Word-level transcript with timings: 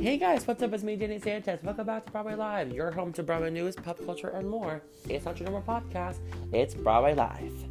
Hey 0.00 0.16
guys, 0.16 0.46
what's 0.46 0.62
up? 0.62 0.72
It's 0.72 0.82
me, 0.82 0.96
Danny 0.96 1.18
Sanchez. 1.18 1.62
Welcome 1.62 1.84
back 1.84 2.06
to 2.06 2.12
Broadway 2.12 2.34
Live, 2.34 2.72
your 2.72 2.90
home 2.90 3.12
to 3.12 3.22
Broadway 3.22 3.50
news, 3.50 3.76
pop 3.76 4.02
culture, 4.06 4.30
and 4.30 4.48
more. 4.48 4.80
It's 5.10 5.26
not 5.26 5.38
your 5.38 5.50
normal 5.50 5.82
podcast, 5.82 6.16
it's 6.54 6.72
Broadway 6.72 7.14
Live. 7.14 7.69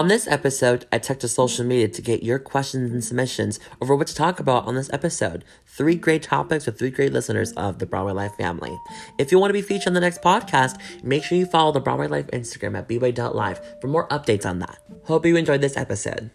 On 0.00 0.08
this 0.08 0.26
episode, 0.26 0.86
I 0.90 0.98
took 0.98 1.20
to 1.20 1.28
social 1.28 1.62
media 1.62 1.86
to 1.86 2.00
get 2.00 2.22
your 2.22 2.38
questions 2.38 2.90
and 2.90 3.04
submissions 3.04 3.60
over 3.82 3.94
what 3.94 4.06
to 4.06 4.14
talk 4.14 4.40
about 4.40 4.66
on 4.66 4.74
this 4.74 4.88
episode. 4.94 5.44
Three 5.66 5.94
great 5.94 6.22
topics 6.22 6.64
with 6.64 6.78
three 6.78 6.88
great 6.88 7.12
listeners 7.12 7.52
of 7.52 7.80
the 7.80 7.84
Broadway 7.84 8.14
Live 8.14 8.34
family. 8.36 8.74
If 9.18 9.30
you 9.30 9.38
want 9.38 9.50
to 9.50 9.52
be 9.52 9.60
featured 9.60 9.88
on 9.88 9.92
the 9.92 10.00
next 10.00 10.22
podcast, 10.22 10.80
make 11.02 11.22
sure 11.22 11.36
you 11.36 11.44
follow 11.44 11.70
the 11.70 11.80
Broadway 11.80 12.06
Live 12.06 12.28
Instagram 12.28 12.78
at 12.78 12.88
bway.live 12.88 13.60
for 13.82 13.88
more 13.88 14.08
updates 14.08 14.46
on 14.46 14.60
that. 14.60 14.78
Hope 15.04 15.26
you 15.26 15.36
enjoyed 15.36 15.60
this 15.60 15.76
episode. 15.76 16.30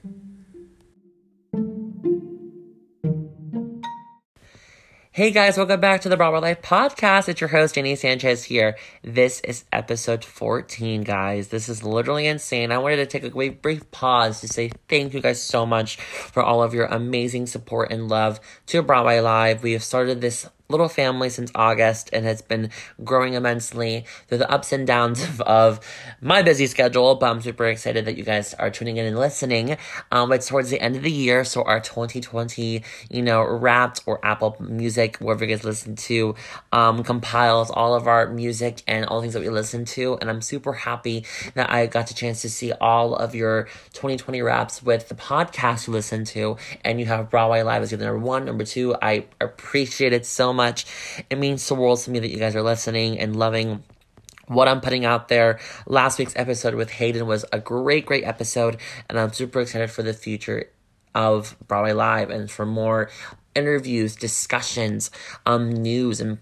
Hey 5.15 5.31
guys, 5.31 5.55
welcome 5.55 5.79
back 5.79 6.01
to 6.01 6.09
the 6.09 6.17
Broadway 6.17 6.41
Live 6.41 6.61
podcast. 6.61 7.29
It's 7.29 7.39
your 7.39 7.47
host, 7.47 7.75
Danny 7.75 7.95
Sanchez 7.95 8.43
here. 8.43 8.75
This 9.01 9.39
is 9.45 9.63
episode 9.71 10.25
14, 10.25 11.03
guys. 11.03 11.47
This 11.47 11.69
is 11.69 11.83
literally 11.83 12.27
insane. 12.27 12.73
I 12.73 12.79
wanted 12.79 12.97
to 12.97 13.05
take 13.05 13.23
a 13.23 13.49
brief 13.51 13.91
pause 13.91 14.41
to 14.41 14.49
say 14.49 14.71
thank 14.89 15.13
you 15.13 15.21
guys 15.21 15.41
so 15.41 15.65
much 15.65 15.95
for 15.95 16.43
all 16.43 16.61
of 16.61 16.73
your 16.73 16.87
amazing 16.87 17.45
support 17.45 17.93
and 17.93 18.09
love 18.09 18.41
to 18.65 18.81
Broadway 18.81 19.21
Live. 19.21 19.63
We 19.63 19.71
have 19.71 19.85
started 19.85 20.19
this 20.19 20.49
little 20.69 20.87
family 20.87 21.29
since 21.29 21.51
August 21.53 22.09
and 22.11 22.25
has 22.25 22.41
been 22.41 22.69
growing 23.03 23.33
immensely 23.33 24.05
through 24.27 24.39
the 24.39 24.49
ups 24.49 24.71
and 24.71 24.87
downs 24.87 25.23
of, 25.23 25.41
of 25.41 25.79
my 26.21 26.41
busy 26.41 26.67
schedule. 26.67 27.15
But 27.15 27.31
I'm 27.31 27.41
super 27.41 27.65
excited 27.65 28.05
that 28.05 28.17
you 28.17 28.23
guys 28.23 28.53
are 28.55 28.69
tuning 28.69 28.97
in 28.97 29.05
and 29.05 29.17
listening. 29.17 29.77
Um, 30.11 30.31
it's 30.31 30.47
towards 30.47 30.69
the 30.69 30.81
end 30.81 30.95
of 30.95 31.03
the 31.03 31.11
year, 31.11 31.43
so 31.43 31.63
our 31.63 31.79
2020, 31.79 32.83
you 33.09 33.21
know, 33.21 33.43
Wrapped 33.43 34.01
or 34.05 34.25
Apple 34.25 34.55
Music, 34.59 35.17
wherever 35.17 35.45
you 35.45 35.55
guys 35.55 35.63
listen 35.63 35.95
to, 35.95 36.35
um, 36.71 37.03
compiles 37.03 37.69
all 37.69 37.93
of 37.93 38.07
our 38.07 38.27
music 38.27 38.81
and 38.87 39.05
all 39.05 39.17
the 39.17 39.23
things 39.23 39.33
that 39.33 39.41
we 39.41 39.49
listen 39.49 39.85
to. 39.85 40.17
And 40.19 40.29
I'm 40.29 40.41
super 40.41 40.73
happy 40.73 41.25
that 41.53 41.69
I 41.69 41.85
got 41.85 42.07
the 42.07 42.13
chance 42.13 42.41
to 42.41 42.49
see 42.49 42.71
all 42.73 43.15
of 43.15 43.35
your 43.35 43.65
2020 43.93 44.41
wraps 44.41 44.81
with 44.81 45.09
the 45.09 45.15
podcast 45.15 45.87
you 45.87 45.93
listen 45.93 46.25
to, 46.25 46.57
and 46.83 46.99
you 46.99 47.05
have 47.05 47.29
Broadway 47.29 47.61
Live 47.61 47.83
as 47.83 47.93
either 47.93 48.05
number 48.05 48.19
one, 48.19 48.45
number 48.45 48.65
two. 48.65 48.95
I 49.01 49.25
appreciate 49.39 50.13
it 50.13 50.25
so 50.25 50.54
much. 50.55 50.85
It 51.29 51.37
means 51.37 51.67
the 51.67 51.75
world 51.75 51.99
to 51.99 52.11
me 52.11 52.19
that 52.19 52.29
you 52.29 52.37
guys 52.37 52.55
are 52.55 52.63
listening 52.63 53.19
and 53.19 53.35
loving 53.35 53.83
what 54.47 54.67
I'm 54.67 54.81
putting 54.81 55.05
out 55.05 55.27
there. 55.27 55.59
Last 55.85 56.19
week's 56.19 56.35
episode 56.35 56.75
with 56.75 56.91
Hayden 56.91 57.27
was 57.27 57.45
a 57.51 57.59
great, 57.59 58.05
great 58.05 58.23
episode, 58.23 58.77
and 59.09 59.19
I'm 59.19 59.33
super 59.33 59.61
excited 59.61 59.91
for 59.91 60.03
the 60.03 60.13
future 60.13 60.69
of 61.13 61.55
Broadway 61.67 61.93
Live 61.93 62.29
and 62.29 62.49
for 62.49 62.65
more 62.65 63.09
interviews, 63.55 64.15
discussions, 64.15 65.11
um, 65.45 65.71
news, 65.71 66.19
and 66.19 66.39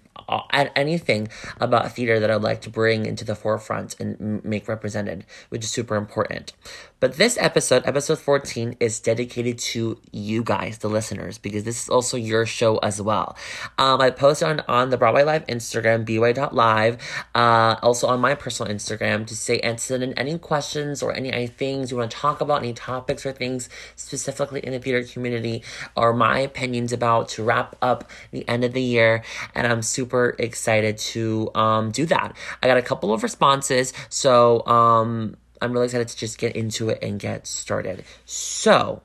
anything 0.76 1.28
about 1.60 1.92
theater 1.92 2.20
that 2.20 2.30
I'd 2.32 2.42
like 2.42 2.62
to 2.62 2.70
bring 2.70 3.06
into 3.06 3.26
the 3.26 3.36
forefront 3.36 4.00
and 4.00 4.44
make 4.44 4.68
represented, 4.68 5.26
which 5.50 5.64
is 5.64 5.72
super 5.72 5.96
important. 5.96 6.54
But 7.00 7.18
this 7.18 7.38
episode, 7.38 7.84
episode 7.86 8.20
14, 8.20 8.78
is 8.80 9.00
dedicated 9.02 9.58
to 9.60 10.00
you 10.14 10.42
guys, 10.42 10.78
the 10.78 10.88
listeners, 10.88 11.38
because 11.38 11.66
this 11.66 11.84
is 11.84 11.90
also 11.90 12.16
your 12.16 12.46
show 12.46 12.78
as 12.78 13.02
well. 13.02 13.36
Um, 13.78 14.00
I 14.00 14.10
posted 14.10 14.48
on, 14.48 14.60
on 14.70 14.90
the 14.90 14.98
Broadway 14.98 15.24
Live 15.24 15.46
Instagram, 15.48 16.06
bway.live, 16.06 16.98
uh, 17.36 17.76
also 17.82 18.08
on 18.08 18.22
my 18.22 18.36
personal 18.36 18.74
Instagram 18.74 19.28
to 19.28 19.36
say 19.36 19.60
and 19.60 19.82
send 19.82 20.02
in 20.02 20.14
any 20.14 20.38
questions 20.38 21.04
or 21.04 21.14
any, 21.14 21.30
any 21.30 21.48
things 21.48 21.92
you 21.92 21.98
want 21.98 22.10
to 22.10 22.16
talk 22.16 22.40
about, 22.40 22.60
any 22.60 22.72
topics 22.74 23.26
or 23.26 23.34
things 23.34 23.68
specifically 23.98 24.62
in 24.62 24.72
the 24.72 24.80
theater 24.80 25.04
community, 25.04 25.62
or 25.98 26.14
my 26.14 26.40
opinions 26.40 26.94
about 26.94 27.03
to 27.28 27.44
wrap 27.44 27.76
up 27.82 28.10
the 28.32 28.48
end 28.48 28.64
of 28.64 28.74
the 28.74 28.82
year. 28.82 29.24
And 29.54 29.68
I'm 29.68 29.82
super 29.82 30.36
excited 30.40 30.98
to 31.14 31.52
um, 31.56 31.92
do 31.92 32.06
that. 32.08 32.36
I 32.62 32.68
got 32.68 32.78
a 32.78 32.82
couple 32.82 33.14
of 33.14 33.24
responses, 33.24 33.94
so 34.10 34.66
um, 34.66 35.36
I'm 35.62 35.74
really 35.74 35.86
excited 35.86 36.08
to 36.08 36.18
just 36.18 36.38
get 36.38 36.56
into 36.56 36.90
it 36.90 37.00
and 37.02 37.20
get 37.20 37.48
started. 37.48 38.04
So, 38.26 39.02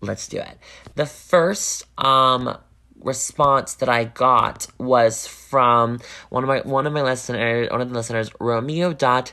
let's 0.00 0.28
do 0.28 0.38
it. 0.38 0.58
The 0.94 1.06
first 1.06 1.84
um 1.98 2.56
response 3.04 3.74
that 3.74 3.88
I 3.88 4.04
got 4.04 4.66
was 4.78 5.26
from 5.26 6.00
one 6.30 6.42
of 6.42 6.48
my 6.48 6.60
one 6.60 6.86
of 6.86 6.92
my 6.92 7.02
listeners 7.02 7.68
one 7.70 7.80
of 7.82 7.90
the 7.90 7.94
listeners 7.94 8.30
Romeo 8.40 8.92
dot 8.92 9.32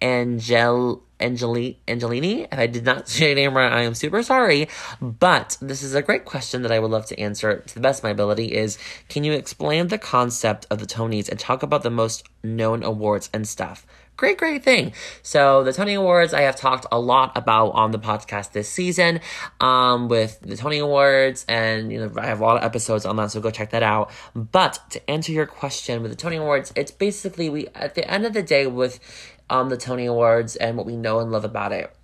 Angel 0.00 1.02
Angeli- 1.24 1.78
Angelini. 1.88 2.46
If 2.52 2.58
I 2.58 2.66
did 2.66 2.84
not 2.84 3.08
say 3.08 3.28
your 3.28 3.34
name 3.34 3.56
right, 3.56 3.72
I 3.72 3.82
am 3.82 3.94
super 3.94 4.22
sorry. 4.22 4.68
But 5.00 5.56
this 5.60 5.82
is 5.82 5.94
a 5.94 6.02
great 6.02 6.24
question 6.24 6.62
that 6.62 6.72
I 6.72 6.78
would 6.78 6.90
love 6.90 7.06
to 7.06 7.18
answer 7.18 7.60
to 7.60 7.74
the 7.74 7.80
best 7.80 8.00
of 8.00 8.04
my 8.04 8.10
ability 8.10 8.54
is 8.54 8.78
can 9.08 9.24
you 9.24 9.32
explain 9.32 9.88
the 9.88 9.98
concept 9.98 10.66
of 10.70 10.78
the 10.78 10.86
Tonys 10.86 11.28
and 11.28 11.38
talk 11.38 11.62
about 11.62 11.82
the 11.82 11.90
most 11.90 12.28
known 12.42 12.82
awards 12.82 13.30
and 13.32 13.48
stuff? 13.48 13.86
Great, 14.16 14.38
great 14.38 14.62
thing. 14.62 14.92
So 15.22 15.64
the 15.64 15.72
Tony 15.72 15.94
Awards 15.94 16.32
I 16.32 16.42
have 16.42 16.54
talked 16.54 16.86
a 16.92 17.00
lot 17.00 17.32
about 17.36 17.70
on 17.70 17.90
the 17.90 17.98
podcast 17.98 18.52
this 18.52 18.68
season, 18.68 19.20
um, 19.60 20.08
with 20.08 20.38
the 20.40 20.56
Tony 20.56 20.78
Awards, 20.78 21.44
and 21.48 21.90
you 21.90 21.98
know 21.98 22.12
I 22.16 22.26
have 22.26 22.40
a 22.40 22.44
lot 22.44 22.56
of 22.56 22.62
episodes 22.62 23.04
on 23.04 23.16
that, 23.16 23.32
so 23.32 23.40
go 23.40 23.50
check 23.50 23.70
that 23.70 23.82
out. 23.82 24.12
But 24.36 24.78
to 24.90 25.10
answer 25.10 25.32
your 25.32 25.46
question 25.46 26.00
with 26.00 26.12
the 26.12 26.16
Tony 26.16 26.36
Awards, 26.36 26.72
it's 26.76 26.92
basically 26.92 27.50
we 27.50 27.66
at 27.74 27.96
the 27.96 28.08
end 28.08 28.24
of 28.24 28.34
the 28.34 28.42
day 28.44 28.68
with 28.68 29.00
um 29.50 29.68
the 29.68 29.76
Tony 29.76 30.06
Awards 30.06 30.56
and 30.56 30.76
what 30.76 30.86
we 30.86 30.96
know 30.96 31.20
and 31.20 31.30
love 31.30 31.44
about 31.44 31.72
it. 31.72 31.94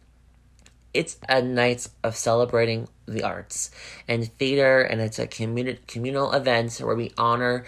It's 0.93 1.19
a 1.29 1.41
night 1.41 1.89
of 2.03 2.17
celebrating 2.17 2.89
the 3.07 3.23
arts 3.23 3.71
and 4.09 4.27
theater, 4.39 4.83
and 4.83 5.01
it's 5.01 5.19
a 5.19 5.27
community 5.27 5.81
communal 5.87 6.33
event 6.33 6.79
where 6.79 6.97
we 6.97 7.13
honor 7.17 7.65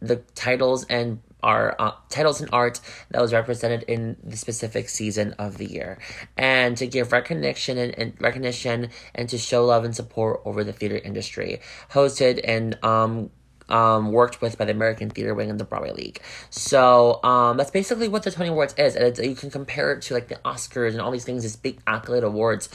the 0.00 0.16
titles 0.34 0.84
and 0.84 1.20
our 1.42 1.76
uh, 1.78 1.92
titles 2.08 2.40
and 2.40 2.50
art 2.52 2.80
that 3.10 3.22
was 3.22 3.32
represented 3.32 3.84
in 3.84 4.16
the 4.24 4.36
specific 4.36 4.88
season 4.88 5.34
of 5.38 5.56
the 5.58 5.66
year 5.66 5.98
and 6.36 6.76
to 6.76 6.86
give 6.86 7.12
recognition 7.12 7.78
and, 7.78 7.96
and 7.96 8.12
recognition 8.20 8.88
and 9.14 9.28
to 9.28 9.38
show 9.38 9.64
love 9.64 9.84
and 9.84 9.94
support 9.94 10.40
over 10.44 10.64
the 10.64 10.72
theater 10.72 10.98
industry 10.98 11.60
hosted 11.92 12.40
and 12.42 12.76
um 12.84 13.30
um, 13.68 14.12
worked 14.12 14.40
with 14.40 14.58
by 14.58 14.64
the 14.64 14.72
American 14.72 15.10
Theater 15.10 15.34
Wing 15.34 15.50
and 15.50 15.58
the 15.58 15.64
Broadway 15.64 15.92
League. 15.92 16.20
So 16.50 17.22
um, 17.22 17.56
that's 17.56 17.70
basically 17.70 18.08
what 18.08 18.22
the 18.22 18.30
Tony 18.30 18.48
Awards 18.48 18.74
is, 18.78 18.96
and 18.96 19.16
you 19.18 19.34
can 19.34 19.50
compare 19.50 19.92
it 19.92 20.02
to 20.02 20.14
like 20.14 20.28
the 20.28 20.36
Oscars 20.36 20.92
and 20.92 21.00
all 21.00 21.10
these 21.10 21.24
things, 21.24 21.42
these 21.42 21.56
big 21.56 21.80
accolade 21.86 22.24
awards. 22.24 22.68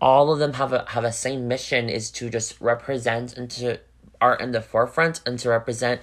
All 0.00 0.32
of 0.32 0.38
them 0.38 0.54
have 0.54 0.72
a 0.72 0.84
have 0.88 1.04
a 1.04 1.12
same 1.12 1.48
mission: 1.48 1.88
is 1.88 2.10
to 2.12 2.30
just 2.30 2.60
represent 2.60 3.36
and 3.36 3.50
to 3.52 3.80
art 4.20 4.40
in 4.40 4.52
the 4.52 4.60
forefront 4.60 5.20
and 5.26 5.38
to 5.38 5.48
represent 5.48 6.00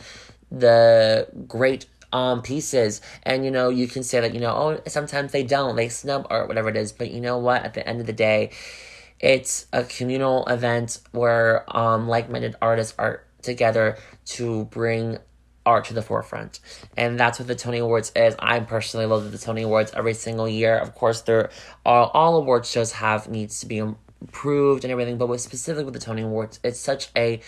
the 0.52 1.28
great 1.48 1.86
um 2.14 2.42
pieces 2.42 3.02
and 3.24 3.44
you 3.44 3.52
know 3.52 3.68
you 3.70 3.86
can 3.86 4.02
say 4.02 4.22
that 4.22 4.34
you 4.34 4.40
know 4.40 4.52
oh 4.52 4.82
sometimes 4.88 5.34
they 5.34 5.44
don't 5.44 5.76
they 5.76 5.90
snub 5.90 6.26
or 6.30 6.48
whatever 6.48 6.70
it 6.70 6.78
is 6.78 6.94
but 6.94 7.12
you 7.12 7.20
know 7.20 7.38
what 7.38 7.64
at 7.64 7.74
the 7.74 7.86
end 7.88 8.00
of 8.00 8.08
the 8.08 8.14
day 8.14 8.50
it's 9.20 9.66
a 9.74 9.84
communal 9.84 10.46
event 10.46 11.02
where 11.12 11.66
um 11.76 12.08
like-minded 12.08 12.56
artists 12.62 12.94
are 12.98 13.24
together 13.42 13.98
to 14.26 14.66
bring 14.66 15.18
art 15.66 15.86
to 15.86 15.94
the 15.94 16.02
forefront. 16.02 16.60
And 16.96 17.20
that's 17.20 17.40
what 17.40 17.48
the 17.48 17.56
tony 17.56 17.80
awards 17.80 18.12
is. 18.16 18.36
I 18.40 18.60
personally 18.62 19.06
love 19.06 19.32
the 19.32 19.38
tony 19.38 19.64
awards 19.64 19.92
every 19.94 20.14
single 20.14 20.48
year. 20.48 20.78
Of 20.78 20.96
course 20.96 21.22
there 21.22 21.50
are 21.86 22.10
all 22.14 22.38
award 22.38 22.66
shows 22.66 22.94
have 22.94 23.28
needs 23.30 23.60
to 23.60 23.66
be 23.66 23.78
improved 23.78 24.84
and 24.84 24.92
everything 24.92 25.18
but 25.18 25.28
with 25.28 25.42
specifically 25.42 25.84
with 25.84 25.94
the 25.94 26.00
tony 26.00 26.24
awards 26.24 26.60
it's 26.64 26.80
such 26.80 27.10
a 27.16 27.40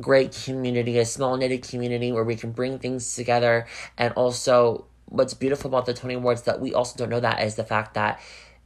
great 0.00 0.38
community, 0.44 0.98
a 0.98 1.04
small 1.04 1.36
knitted 1.36 1.62
community 1.68 2.12
where 2.12 2.24
we 2.24 2.36
can 2.36 2.52
bring 2.52 2.78
things 2.78 3.14
together. 3.14 3.66
And 3.98 4.12
also, 4.14 4.86
what's 5.06 5.34
beautiful 5.34 5.68
about 5.68 5.86
the 5.86 5.94
Tony 5.94 6.14
Awards 6.14 6.42
that 6.42 6.60
we 6.60 6.72
also 6.72 6.96
don't 6.96 7.10
know 7.10 7.20
that 7.20 7.42
is 7.42 7.56
the 7.56 7.64
fact 7.64 7.94
that 7.94 8.20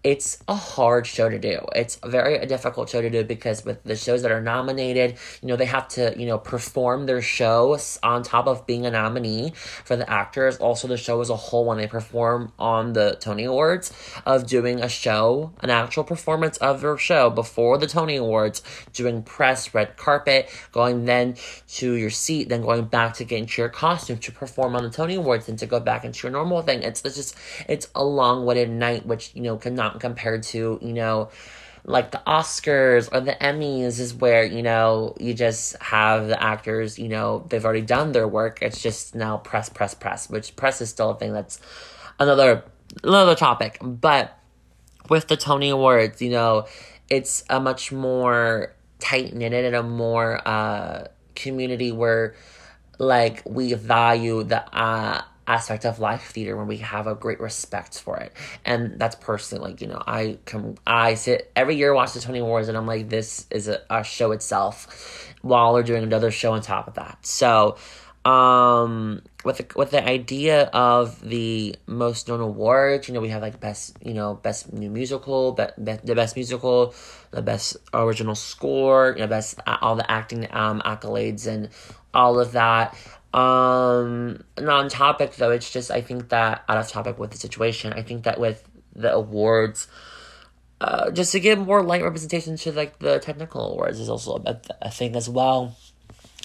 it's 0.07 0.39
a 0.47 0.55
hard 0.55 1.05
show 1.05 1.29
to 1.29 1.37
do. 1.37 1.59
It's 1.75 1.99
a 2.01 2.09
very 2.09 2.37
a 2.37 2.47
difficult 2.47 2.89
show 2.89 3.03
to 3.03 3.11
do 3.11 3.25
because 3.25 3.65
with 3.65 3.83
the 3.83 3.97
shows 3.97 4.23
that 4.23 4.31
are 4.31 4.41
nominated, 4.41 5.19
you 5.43 5.49
know, 5.49 5.57
they 5.57 5.65
have 5.65 5.89
to, 5.89 6.15
you 6.17 6.27
know, 6.27 6.39
perform 6.39 7.07
their 7.07 7.21
show 7.21 7.77
on 8.05 8.23
top 8.23 8.47
of 8.47 8.69
being 8.69 8.87
a 8.87 8.91
nominee 8.93 9.51
for 9.57 9.97
the 9.97 10.09
actors. 10.09 10.59
Also, 10.59 10.87
the 10.87 10.97
show 10.97 11.21
as 11.21 11.29
a 11.29 11.35
whole, 11.35 11.65
when 11.65 11.79
they 11.79 11.89
perform 11.89 12.53
on 12.57 12.93
the 12.93 13.17
Tony 13.19 13.43
Awards, 13.43 13.93
of 14.25 14.47
doing 14.47 14.81
a 14.81 14.89
show, 14.89 15.53
an 15.59 15.71
actual 15.71 16.05
performance 16.05 16.57
of 16.59 16.83
their 16.83 16.97
show 16.97 17.29
before 17.29 17.77
the 17.77 17.89
Tony 17.89 18.15
Awards, 18.15 18.63
doing 18.93 19.25
press, 19.25 19.75
red 19.75 19.97
carpet, 19.97 20.49
going 20.71 21.07
then 21.07 21.35
to 21.67 21.95
your 21.95 22.11
seat, 22.11 22.49
then 22.49 22.63
going 22.63 22.85
back 22.85 23.15
to 23.15 23.25
get 23.25 23.41
into 23.41 23.61
your 23.61 23.69
costume 23.69 24.19
to 24.19 24.31
perform 24.31 24.77
on 24.77 24.85
the 24.85 24.91
Tony 24.91 25.17
Awards 25.17 25.49
and 25.49 25.59
to 25.59 25.67
go 25.67 25.81
back 25.81 26.05
into 26.05 26.29
your 26.29 26.33
normal 26.33 26.63
thing. 26.63 26.85
It's, 26.85 27.05
it's 27.05 27.17
just, 27.17 27.37
it's 27.69 27.89
a 27.97 28.05
long-winded 28.05 28.71
night, 28.71 29.05
which, 29.05 29.33
you 29.35 29.43
know, 29.43 29.57
cannot 29.57 29.96
compared 30.01 30.43
to, 30.45 30.79
you 30.83 30.93
know, 30.93 31.31
like 31.85 32.11
the 32.11 32.21
Oscars 32.27 33.09
or 33.13 33.21
the 33.21 33.33
Emmys 33.33 34.01
is 34.01 34.13
where, 34.13 34.45
you 34.45 34.63
know, 34.63 35.15
you 35.21 35.35
just 35.35 35.81
have 35.81 36.27
the 36.27 36.43
actors, 36.43 36.99
you 36.99 37.09
know, 37.09 37.47
they've 37.49 37.65
already 37.65 37.83
done 37.83 38.13
their 38.13 38.27
work. 38.27 38.61
It's 38.61 38.83
just 38.83 39.15
now 39.15 39.37
press, 39.37 39.69
press, 39.69 39.95
press, 39.95 40.29
which 40.29 40.57
press 40.57 40.81
is 40.81 40.91
still 40.91 41.11
a 41.11 41.19
thing 41.19 41.33
that's 41.33 41.61
another 42.19 42.65
another 43.03 43.35
topic, 43.35 43.79
but 43.81 44.39
with 45.09 45.29
the 45.29 45.37
Tony 45.37 45.69
Awards, 45.71 46.21
you 46.21 46.31
know, 46.31 46.67
it's 47.09 47.45
a 47.49 47.61
much 47.61 47.93
more 47.93 48.75
tight 48.99 49.35
knitted 49.35 49.65
and 49.67 49.77
a 49.77 49.83
more 49.83 50.47
uh, 50.47 51.07
community 51.35 51.93
where 51.93 52.35
like 52.99 53.43
we 53.45 53.75
value 53.75 54.43
the 54.43 54.63
uh, 54.77 55.23
aspect 55.47 55.85
of 55.85 55.99
live 55.99 56.23
theater 56.23 56.57
when 56.57 56.67
we 56.67 56.79
have 56.79 57.07
a 57.07 57.15
great 57.15 57.41
respect 57.41 58.01
for 58.01 58.17
it. 58.19 58.33
And 58.65 58.99
that's 58.99 59.17
personally 59.17 59.71
like 59.71 59.81
you 59.81 59.87
know 59.87 60.03
i 60.07 60.39
come 60.45 60.77
i 60.87 61.15
sit 61.15 61.51
every 61.57 61.77
year 61.77 61.95
watch 61.95 62.13
the 62.13 62.21
tony 62.21 62.39
awards 62.39 62.69
and 62.69 62.77
i'm 62.77 62.87
like 62.87 63.09
this 63.09 63.47
is 63.51 63.69
a, 63.69 63.81
a 63.91 64.05
show 64.05 64.33
itself 64.33 65.27
while 65.43 65.75
they're 65.75 65.83
doing 65.83 66.03
another 66.03 66.31
show 66.31 66.53
on 66.53 66.63
top 66.63 66.89
of 66.89 66.95
that. 66.95 67.19
So 67.25 67.77
um 68.25 69.23
with 69.45 69.59
the, 69.59 69.67
with 69.77 69.93
the 69.93 70.05
idea 70.05 70.65
of 70.73 71.21
the 71.21 71.77
most 71.87 72.27
known 72.27 72.41
awards 72.41 73.07
you 73.07 73.15
know 73.15 73.21
we 73.21 73.29
have 73.29 73.41
like 73.41 73.61
best 73.61 73.97
you 74.05 74.13
know 74.13 74.35
best 74.35 74.73
new 74.73 74.91
musical 74.91 75.53
be, 75.53 75.65
be, 75.85 75.93
the 76.03 76.17
best 76.17 76.35
musical 76.35 76.93
the 77.31 77.41
best 77.41 77.77
original 77.95 78.35
score 78.35 79.13
you 79.13 79.21
know 79.21 79.29
best 79.29 79.61
uh, 79.65 79.77
all 79.81 79.95
the 79.95 80.11
acting 80.11 80.45
um 80.51 80.83
accolades 80.85 81.47
and 81.47 81.69
all 82.13 82.41
of 82.41 82.51
that 82.51 82.99
um 83.37 84.43
non 84.59 84.89
topic 84.89 85.37
though 85.37 85.51
it's 85.51 85.71
just 85.71 85.91
i 85.91 86.01
think 86.01 86.31
that 86.31 86.65
out 86.69 86.79
of 86.79 86.89
topic 86.89 87.19
with 87.19 87.31
the 87.31 87.37
situation 87.37 87.93
i 87.93 88.03
think 88.03 88.25
that 88.25 88.41
with 88.41 88.67
the 88.95 89.13
awards 89.13 89.89
uh, 90.81 91.11
just 91.11 91.33
to 91.33 91.41
give 91.41 91.59
more 91.59 91.83
light 91.83 92.03
representation 92.03 92.57
to 92.57 92.73
like 92.73 92.99
the 92.99 93.19
technical 93.19 93.73
awards 93.73 93.99
is 93.99 94.09
also 94.09 94.43
a, 94.45 94.61
a 94.83 94.91
thing 94.91 95.17
as 95.17 95.29
well. 95.29 95.77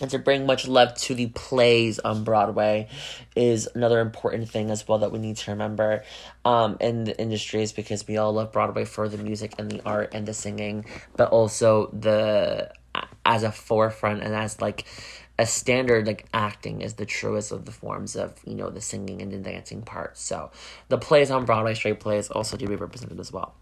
And 0.01 0.09
to 0.11 0.17
bring 0.17 0.47
much 0.47 0.67
love 0.67 0.95
to 0.95 1.13
the 1.13 1.27
plays 1.27 1.99
on 1.99 2.23
Broadway 2.23 2.87
is 3.35 3.69
another 3.75 3.99
important 3.99 4.49
thing 4.49 4.71
as 4.71 4.87
well 4.87 4.99
that 4.99 5.11
we 5.11 5.19
need 5.19 5.37
to 5.37 5.51
remember 5.51 6.03
um, 6.43 6.77
in 6.79 7.03
the 7.03 7.19
industries 7.19 7.71
because 7.71 8.07
we 8.07 8.17
all 8.17 8.33
love 8.33 8.51
Broadway 8.51 8.85
for 8.85 9.07
the 9.07 9.17
music 9.17 9.53
and 9.59 9.69
the 9.69 9.81
art 9.85 10.11
and 10.13 10.25
the 10.25 10.33
singing, 10.33 10.85
but 11.17 11.29
also 11.29 11.87
the 11.91 12.71
as 13.25 13.43
a 13.43 13.51
forefront 13.51 14.23
and 14.23 14.33
as 14.33 14.59
like 14.59 14.85
a 15.41 15.45
standard 15.47 16.07
like 16.07 16.27
acting 16.35 16.81
is 16.81 16.93
the 16.95 17.05
truest 17.05 17.51
of 17.51 17.65
the 17.65 17.71
forms 17.71 18.15
of 18.15 18.35
you 18.45 18.55
know 18.55 18.69
the 18.69 18.81
singing 18.81 19.21
and 19.23 19.31
the 19.33 19.39
dancing 19.39 19.81
part 19.81 20.17
so 20.17 20.51
the 20.89 20.99
plays 20.99 21.31
on 21.31 21.45
broadway 21.45 21.73
straight 21.73 21.99
plays 21.99 22.29
also 22.29 22.55
do 22.55 22.67
be 22.67 22.75
represented 22.75 23.19
as 23.19 23.33
well 23.33 23.55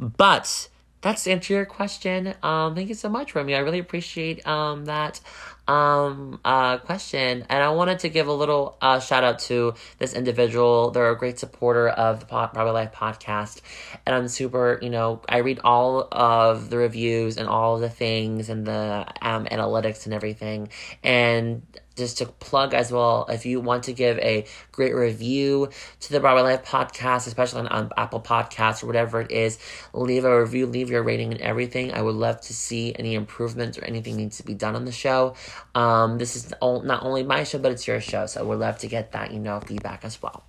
but 0.00 0.68
that's 1.04 1.24
to 1.24 1.32
answer 1.32 1.52
your 1.52 1.66
question. 1.66 2.34
Um, 2.42 2.74
thank 2.74 2.88
you 2.88 2.94
so 2.94 3.10
much, 3.10 3.34
Romeo. 3.34 3.58
I 3.58 3.60
really 3.60 3.78
appreciate 3.78 4.46
um 4.48 4.86
that 4.86 5.20
um 5.66 6.38
uh 6.44 6.76
question 6.78 7.44
and 7.48 7.62
i 7.62 7.70
wanted 7.70 7.98
to 7.98 8.08
give 8.08 8.26
a 8.26 8.32
little 8.32 8.76
uh 8.82 9.00
shout 9.00 9.24
out 9.24 9.38
to 9.38 9.72
this 9.98 10.12
individual 10.12 10.90
they're 10.90 11.10
a 11.10 11.16
great 11.16 11.38
supporter 11.38 11.88
of 11.88 12.20
the 12.20 12.26
Pod, 12.26 12.52
Broadway 12.52 12.72
Live 12.72 12.92
podcast 12.92 13.62
and 14.04 14.14
i'm 14.14 14.28
super 14.28 14.78
you 14.82 14.90
know 14.90 15.22
i 15.28 15.38
read 15.38 15.60
all 15.64 16.06
of 16.12 16.68
the 16.68 16.76
reviews 16.76 17.38
and 17.38 17.48
all 17.48 17.78
the 17.78 17.88
things 17.88 18.50
and 18.50 18.66
the 18.66 19.06
um 19.22 19.46
analytics 19.46 20.04
and 20.04 20.12
everything 20.12 20.68
and 21.02 21.62
just 21.96 22.18
to 22.18 22.26
plug 22.26 22.74
as 22.74 22.90
well, 22.90 23.26
if 23.28 23.46
you 23.46 23.60
want 23.60 23.84
to 23.84 23.92
give 23.92 24.18
a 24.18 24.44
great 24.72 24.94
review 24.94 25.68
to 26.00 26.12
the 26.12 26.20
Broadway 26.20 26.42
Live 26.42 26.64
podcast, 26.64 27.26
especially 27.26 27.60
on, 27.60 27.68
on 27.68 27.90
Apple 27.96 28.20
Podcasts 28.20 28.82
or 28.82 28.86
whatever 28.86 29.20
it 29.20 29.30
is, 29.30 29.58
leave 29.92 30.24
a 30.24 30.40
review, 30.40 30.66
leave 30.66 30.90
your 30.90 31.02
rating 31.02 31.32
and 31.32 31.40
everything. 31.40 31.92
I 31.92 32.02
would 32.02 32.16
love 32.16 32.40
to 32.42 32.54
see 32.54 32.94
any 32.98 33.14
improvements 33.14 33.78
or 33.78 33.84
anything 33.84 34.16
needs 34.16 34.38
to 34.38 34.42
be 34.42 34.54
done 34.54 34.74
on 34.74 34.84
the 34.84 34.92
show. 34.92 35.34
Um, 35.74 36.18
this 36.18 36.36
is 36.36 36.52
not 36.60 37.02
only 37.02 37.22
my 37.22 37.44
show, 37.44 37.58
but 37.58 37.72
it's 37.72 37.86
your 37.86 38.00
show, 38.00 38.26
so 38.26 38.44
would 38.44 38.58
love 38.58 38.78
to 38.78 38.88
get 38.88 39.12
that, 39.12 39.32
you 39.32 39.38
know, 39.38 39.60
feedback 39.60 40.04
as 40.04 40.22
well. 40.22 40.44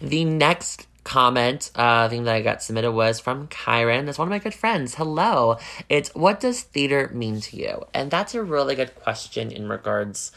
The 0.00 0.24
next 0.24 0.86
comment 1.04 1.70
uh, 1.74 2.08
thing 2.08 2.24
that 2.24 2.34
I 2.34 2.40
got 2.40 2.62
submitted 2.62 2.92
was 2.92 3.20
from 3.20 3.48
Kyron. 3.48 4.06
That's 4.06 4.18
one 4.18 4.28
of 4.28 4.30
my 4.30 4.38
good 4.38 4.54
friends. 4.54 4.94
Hello. 4.94 5.58
It's 5.88 6.14
what 6.14 6.40
does 6.40 6.62
theater 6.62 7.10
mean 7.12 7.40
to 7.42 7.56
you? 7.56 7.84
And 7.92 8.10
that's 8.10 8.34
a 8.34 8.42
really 8.42 8.74
good 8.74 8.94
question 8.96 9.52
in 9.52 9.68
regards 9.68 10.32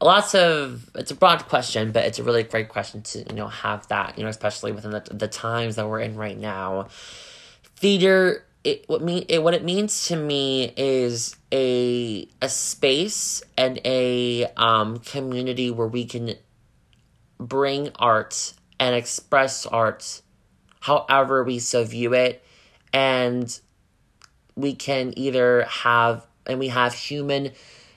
lots 0.00 0.34
of 0.34 0.90
it's 0.94 1.10
a 1.10 1.14
broad 1.14 1.46
question, 1.48 1.92
but 1.92 2.04
it's 2.04 2.18
a 2.18 2.22
really 2.22 2.42
great 2.42 2.68
question 2.68 3.02
to, 3.02 3.18
you 3.18 3.34
know, 3.34 3.48
have 3.48 3.86
that, 3.88 4.16
you 4.18 4.24
know, 4.24 4.30
especially 4.30 4.72
within 4.72 4.90
the 4.90 5.02
the 5.10 5.28
times 5.28 5.76
that 5.76 5.88
we're 5.88 6.00
in 6.00 6.16
right 6.16 6.38
now. 6.38 6.88
Theater 7.76 8.44
it 8.66 8.84
what 8.88 9.02
mean 9.02 9.24
it 9.28 9.42
what 9.42 9.54
it 9.54 9.64
means 9.64 10.06
to 10.08 10.16
me 10.16 10.72
is 10.76 11.36
a 11.52 12.28
a 12.42 12.48
space 12.48 13.42
and 13.56 13.80
a 13.84 14.46
um 14.56 14.98
community 14.98 15.70
where 15.70 15.86
we 15.86 16.04
can 16.04 16.34
bring 17.38 17.90
art 17.98 18.54
and 18.78 18.94
express 18.94 19.66
art 19.66 20.20
however 20.86 21.42
we 21.42 21.58
so 21.58 21.84
view 21.84 22.14
it. 22.14 22.44
And 22.92 23.58
we 24.54 24.74
can 24.74 25.12
either 25.18 25.64
have 25.64 26.24
and 26.46 26.60
we 26.60 26.68
have 26.68 26.94
human 26.94 27.52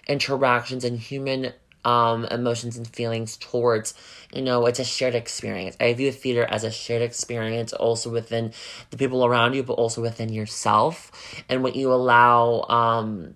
interactions 0.08 0.84
and 0.84 0.98
human 0.98 1.54
um, 1.86 2.26
emotions 2.26 2.78
and 2.78 2.88
feelings 2.88 3.38
towards 3.38 3.94
you 4.34 4.42
know 4.42 4.66
it's 4.66 4.80
a 4.80 4.84
shared 4.84 5.16
experience 5.16 5.76
i 5.80 5.94
view 5.94 6.12
theater 6.12 6.44
as 6.44 6.64
a 6.64 6.72
shared 6.72 7.02
experience 7.02 7.74
also 7.74 8.10
within 8.10 8.52
the 8.92 8.98
people 8.98 9.26
around 9.26 9.54
you 9.54 9.64
but 9.64 9.74
also 9.74 10.02
within 10.02 10.30
yourself 10.30 11.12
and 11.48 11.64
what 11.64 11.76
you 11.76 11.92
allow 11.92 12.62
um, 12.64 13.34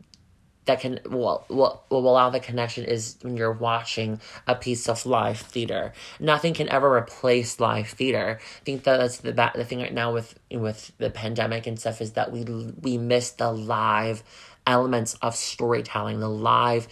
that 0.66 0.80
can 0.80 1.00
well, 1.06 1.46
what 1.50 1.90
will 1.90 2.10
allow 2.10 2.30
the 2.30 2.40
connection 2.40 2.86
is 2.86 3.18
when 3.22 3.36
you're 3.36 3.52
watching 3.52 4.22
a 4.48 4.56
piece 4.56 4.88
of 4.88 5.06
live 5.06 5.40
theater. 5.40 5.94
Nothing 6.20 6.54
can 6.54 6.70
ever 6.70 6.94
replace 6.94 7.60
live 7.60 7.90
theater. 7.90 8.40
I 8.40 8.64
think 8.64 8.84
that 8.84 8.98
that's 8.98 9.18
the 9.18 9.34
the 9.56 9.66
thing 9.66 9.80
right 9.80 9.94
now 9.94 10.14
with 10.14 10.40
with 10.52 10.92
the 10.98 11.10
pandemic 11.10 11.68
and 11.68 11.78
stuff 11.80 12.02
is 12.02 12.14
that 12.14 12.32
we 12.32 12.44
we 12.44 12.98
miss 12.98 13.32
the 13.32 13.52
live 13.52 14.24
elements 14.66 15.16
of 15.22 15.36
storytelling, 15.36 16.20
the 16.20 16.30
live 16.30 16.88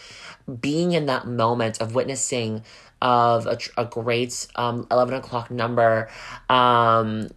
being 0.59 0.91
in 0.93 1.05
that 1.05 1.27
moment 1.27 1.81
of 1.81 1.95
witnessing 1.95 2.63
of 3.01 3.47
a, 3.47 3.57
a 3.77 3.85
great 3.85 4.47
um, 4.55 4.85
11 4.91 5.15
o'clock 5.15 5.49
number 5.49 6.09
um, 6.49 7.29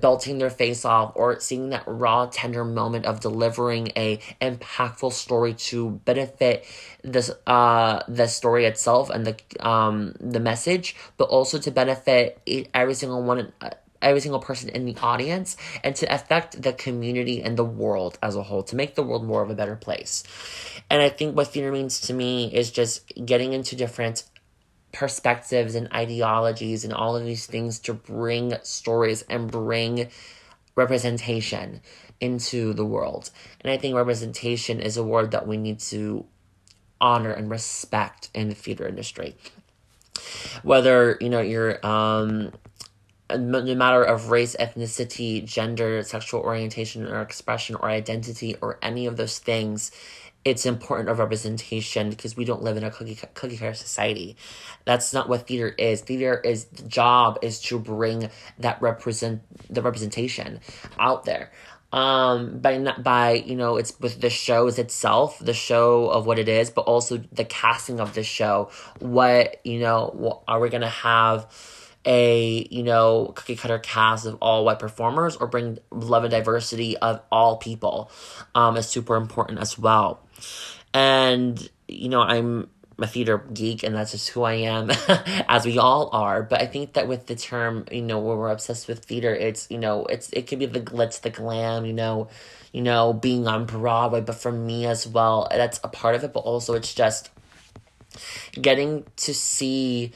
belting 0.00 0.38
their 0.38 0.50
face 0.50 0.84
off 0.84 1.12
or 1.14 1.38
seeing 1.40 1.70
that 1.70 1.84
raw 1.86 2.26
tender 2.26 2.64
moment 2.64 3.06
of 3.06 3.20
delivering 3.20 3.88
a 3.96 4.18
impactful 4.40 5.12
story 5.12 5.54
to 5.54 5.90
benefit 6.04 6.64
this 7.02 7.30
uh 7.46 8.02
the 8.08 8.26
story 8.26 8.66
itself 8.66 9.10
and 9.10 9.26
the 9.26 9.66
um 9.66 10.12
the 10.20 10.40
message 10.40 10.96
but 11.16 11.28
also 11.28 11.58
to 11.58 11.70
benefit 11.70 12.40
every 12.74 12.94
single 12.94 13.22
one 13.22 13.52
uh, 13.60 13.70
every 14.02 14.20
single 14.20 14.40
person 14.40 14.68
in 14.70 14.84
the 14.84 14.96
audience 15.02 15.56
and 15.84 15.94
to 15.96 16.12
affect 16.12 16.62
the 16.62 16.72
community 16.72 17.42
and 17.42 17.56
the 17.56 17.64
world 17.64 18.18
as 18.22 18.36
a 18.36 18.42
whole 18.42 18.62
to 18.62 18.76
make 18.76 18.94
the 18.94 19.02
world 19.02 19.24
more 19.24 19.42
of 19.42 19.50
a 19.50 19.54
better 19.54 19.76
place 19.76 20.22
and 20.88 21.02
i 21.02 21.08
think 21.08 21.36
what 21.36 21.48
theater 21.48 21.72
means 21.72 22.00
to 22.00 22.12
me 22.12 22.52
is 22.54 22.70
just 22.70 23.12
getting 23.24 23.52
into 23.52 23.76
different 23.76 24.24
perspectives 24.92 25.74
and 25.74 25.92
ideologies 25.92 26.84
and 26.84 26.92
all 26.92 27.16
of 27.16 27.24
these 27.24 27.46
things 27.46 27.78
to 27.78 27.94
bring 27.94 28.54
stories 28.62 29.22
and 29.28 29.50
bring 29.50 30.08
representation 30.74 31.80
into 32.20 32.72
the 32.72 32.84
world. 32.84 33.30
And 33.60 33.72
I 33.72 33.76
think 33.76 33.94
representation 33.94 34.80
is 34.80 34.96
a 34.96 35.04
word 35.04 35.30
that 35.30 35.46
we 35.46 35.56
need 35.56 35.80
to 35.80 36.26
honor 37.00 37.30
and 37.30 37.50
respect 37.50 38.30
in 38.34 38.48
the 38.48 38.54
theater 38.54 38.86
industry. 38.86 39.36
Whether, 40.62 41.16
you 41.20 41.30
know, 41.30 41.40
you're 41.40 41.84
um 41.86 42.52
no 43.38 43.74
matter 43.74 44.02
of 44.02 44.30
race, 44.30 44.56
ethnicity, 44.58 45.44
gender, 45.44 46.02
sexual 46.02 46.40
orientation 46.40 47.06
or 47.06 47.22
expression 47.22 47.76
or 47.76 47.88
identity 47.88 48.56
or 48.60 48.78
any 48.82 49.06
of 49.06 49.16
those 49.16 49.38
things, 49.38 49.90
it's 50.44 50.64
important 50.64 51.08
of 51.08 51.18
representation 51.18 52.08
because 52.08 52.36
we 52.36 52.44
don't 52.44 52.62
live 52.62 52.76
in 52.76 52.84
a 52.84 52.90
cookie 52.90 53.18
cookie 53.34 53.56
cutter 53.56 53.74
society. 53.74 54.36
That's 54.84 55.12
not 55.12 55.28
what 55.28 55.46
theater 55.46 55.68
is. 55.68 56.00
Theater 56.00 56.40
is 56.40 56.64
the 56.64 56.84
job 56.84 57.38
is 57.42 57.60
to 57.62 57.78
bring 57.78 58.30
that 58.58 58.80
represent 58.80 59.42
the 59.68 59.82
representation 59.82 60.60
out 60.98 61.24
there. 61.24 61.50
Um, 61.92 62.60
by 62.60 62.78
not 62.78 63.02
by 63.02 63.32
you 63.32 63.56
know 63.56 63.76
it's 63.76 63.98
with 64.00 64.20
the 64.20 64.30
shows 64.30 64.78
itself, 64.78 65.38
the 65.40 65.52
show 65.52 66.08
of 66.08 66.24
what 66.24 66.38
it 66.38 66.48
is, 66.48 66.70
but 66.70 66.82
also 66.82 67.18
the 67.32 67.44
casting 67.44 68.00
of 68.00 68.14
the 68.14 68.22
show. 68.22 68.70
What 69.00 69.60
you 69.64 69.80
know, 69.80 70.42
are 70.48 70.60
we 70.60 70.70
gonna 70.70 70.88
have? 70.88 71.52
A 72.04 72.66
you 72.70 72.82
know 72.82 73.32
cookie 73.36 73.56
cutter 73.56 73.78
cast 73.78 74.24
of 74.24 74.36
all 74.40 74.64
white 74.64 74.78
performers 74.78 75.36
or 75.36 75.46
bring 75.46 75.78
love 75.90 76.24
and 76.24 76.30
diversity 76.30 76.96
of 76.96 77.20
all 77.30 77.58
people 77.58 78.10
um 78.54 78.76
is 78.76 78.88
super 78.88 79.16
important 79.16 79.58
as 79.58 79.78
well 79.78 80.22
and, 80.92 81.68
you 81.88 82.08
know, 82.08 82.20
I'm 82.20 82.68
a 82.98 83.06
theater 83.06 83.38
geek 83.38 83.82
and 83.82 83.94
that's 83.94 84.10
just 84.10 84.28
who 84.28 84.42
I 84.42 84.54
am, 84.54 84.90
as 85.48 85.64
we 85.64 85.78
all 85.78 86.10
are. 86.12 86.42
But 86.42 86.60
I 86.60 86.66
think 86.66 86.94
that 86.94 87.08
with 87.08 87.26
the 87.26 87.36
term, 87.36 87.86
you 87.90 88.02
know, 88.02 88.18
where 88.18 88.36
we're 88.36 88.50
obsessed 88.50 88.88
with 88.88 89.04
theater, 89.04 89.34
it's, 89.34 89.70
you 89.70 89.78
know, 89.78 90.04
it's, 90.06 90.30
it 90.30 90.46
could 90.46 90.58
be 90.58 90.66
the 90.66 90.80
glitz, 90.80 91.20
the 91.20 91.30
glam, 91.30 91.86
you 91.86 91.92
know, 91.92 92.28
you 92.72 92.82
know, 92.82 93.12
being 93.12 93.46
on 93.46 93.66
Broadway. 93.66 94.20
But 94.20 94.36
for 94.36 94.52
me 94.52 94.86
as 94.86 95.06
well, 95.06 95.48
that's 95.50 95.80
a 95.82 95.88
part 95.88 96.14
of 96.14 96.24
it. 96.24 96.32
But 96.32 96.40
also 96.40 96.74
it's 96.74 96.94
just 96.94 97.30
getting 98.60 99.04
to 99.16 99.32
see 99.32 100.12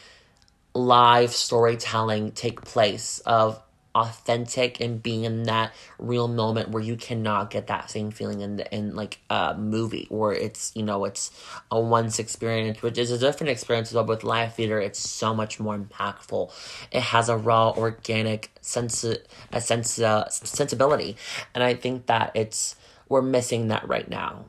live 0.74 1.32
storytelling 1.32 2.32
take 2.32 2.62
place 2.62 3.20
of 3.20 3.60
authentic 3.94 4.80
and 4.80 5.00
being 5.00 5.22
in 5.22 5.44
that 5.44 5.72
real 6.00 6.26
moment 6.26 6.70
where 6.70 6.82
you 6.82 6.96
cannot 6.96 7.48
get 7.48 7.68
that 7.68 7.88
same 7.88 8.10
feeling 8.10 8.40
in 8.40 8.58
in 8.72 8.96
like 8.96 9.20
a 9.30 9.54
movie 9.56 10.08
where 10.10 10.32
it's 10.32 10.72
you 10.74 10.82
know 10.82 11.04
it's 11.04 11.30
a 11.70 11.80
once 11.80 12.18
experience 12.18 12.82
which 12.82 12.98
is 12.98 13.12
a 13.12 13.18
different 13.18 13.50
experience 13.50 13.92
but 13.92 14.08
with 14.08 14.24
live 14.24 14.52
theater 14.54 14.80
it's 14.80 14.98
so 14.98 15.32
much 15.32 15.60
more 15.60 15.78
impactful. 15.78 16.50
It 16.90 17.02
has 17.02 17.28
a 17.28 17.36
raw 17.36 17.70
organic 17.70 18.50
sense 18.60 19.04
a 19.52 19.60
sense 19.60 20.00
uh, 20.00 20.28
sensibility 20.28 21.16
and 21.54 21.62
i 21.62 21.74
think 21.74 22.06
that 22.06 22.32
it's 22.34 22.74
we're 23.08 23.22
missing 23.22 23.68
that 23.68 23.86
right 23.88 24.08
now. 24.08 24.46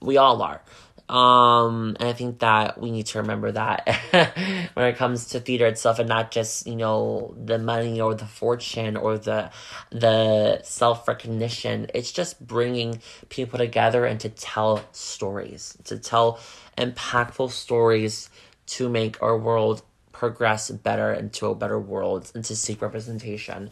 We 0.00 0.16
all 0.16 0.42
are 0.42 0.62
um, 1.10 1.96
and 1.98 2.08
I 2.08 2.12
think 2.12 2.38
that 2.38 2.80
we 2.80 2.92
need 2.92 3.06
to 3.06 3.18
remember 3.18 3.50
that 3.50 3.88
when 4.74 4.86
it 4.86 4.96
comes 4.96 5.26
to 5.30 5.40
theater 5.40 5.66
itself, 5.66 5.98
and 5.98 6.08
not 6.08 6.30
just 6.30 6.68
you 6.68 6.76
know 6.76 7.34
the 7.36 7.58
money 7.58 8.00
or 8.00 8.14
the 8.14 8.26
fortune 8.26 8.96
or 8.96 9.18
the 9.18 9.50
the 9.90 10.62
self 10.62 11.08
recognition. 11.08 11.88
It's 11.94 12.12
just 12.12 12.46
bringing 12.46 13.02
people 13.28 13.58
together 13.58 14.04
and 14.04 14.20
to 14.20 14.28
tell 14.28 14.84
stories, 14.92 15.76
to 15.84 15.98
tell 15.98 16.38
impactful 16.78 17.50
stories 17.50 18.30
to 18.66 18.88
make 18.88 19.20
our 19.20 19.36
world 19.36 19.82
progress 20.12 20.70
better 20.70 21.12
into 21.12 21.46
a 21.46 21.56
better 21.56 21.80
world 21.80 22.30
and 22.36 22.44
to 22.44 22.54
seek 22.54 22.82
representation. 22.82 23.70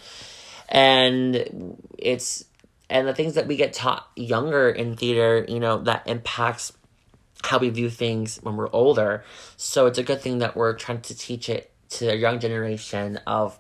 And 0.68 1.78
it's 1.97 2.47
and 2.90 3.07
the 3.07 3.14
things 3.14 3.35
that 3.35 3.47
we 3.47 3.54
get 3.54 3.75
taught 3.75 4.09
younger 4.16 4.71
in 4.71 4.97
theater, 4.97 5.47
you 5.49 5.61
know, 5.61 5.78
that 5.83 6.09
impacts 6.09 6.73
how 7.45 7.59
we 7.59 7.71
view 7.71 7.90
things 7.90 8.38
when 8.42 8.57
we're 8.57 8.71
older. 8.73 9.25
So 9.57 9.87
it's 9.87 9.99
a 9.99 10.02
good 10.02 10.21
thing 10.21 10.38
that 10.38 10.57
we're 10.57 10.75
trying 10.75 11.00
to 11.02 11.16
teach 11.16 11.49
it 11.49 11.71
to 11.90 12.07
the 12.07 12.16
young 12.16 12.38
generation 12.38 13.18
of 13.26 13.59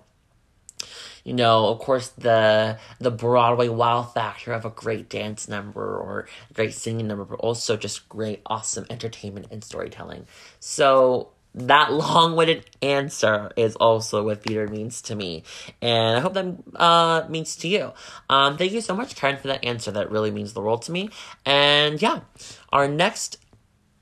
you 1.24 1.34
know, 1.34 1.66
of 1.66 1.78
course 1.80 2.08
the 2.08 2.78
the 3.00 3.10
Broadway 3.10 3.68
wow 3.68 4.02
factor 4.02 4.52
of 4.52 4.64
a 4.64 4.70
great 4.70 5.10
dance 5.10 5.46
number 5.46 5.98
or 5.98 6.26
a 6.50 6.54
great 6.54 6.72
singing 6.72 7.06
number, 7.06 7.24
but 7.24 7.40
also 7.40 7.76
just 7.76 8.08
great, 8.08 8.40
awesome 8.46 8.86
entertainment 8.88 9.48
and 9.50 9.62
storytelling. 9.62 10.26
So 10.58 11.30
that 11.54 11.92
long-winded 11.92 12.64
answer 12.82 13.50
is 13.56 13.76
also 13.76 14.24
what 14.24 14.42
theater 14.42 14.68
means 14.68 15.02
to 15.02 15.16
me 15.16 15.42
and 15.80 16.18
i 16.18 16.20
hope 16.20 16.34
that 16.34 16.46
uh, 16.76 17.26
means 17.28 17.56
to 17.56 17.68
you 17.68 17.90
um, 18.28 18.58
thank 18.58 18.70
you 18.70 18.82
so 18.82 18.94
much 18.94 19.16
karen 19.16 19.36
for 19.36 19.48
that 19.48 19.64
answer 19.64 19.90
that 19.90 20.10
really 20.10 20.30
means 20.30 20.52
the 20.52 20.60
world 20.60 20.82
to 20.82 20.92
me 20.92 21.08
and 21.46 22.02
yeah 22.02 22.20
our 22.70 22.86
next 22.86 23.38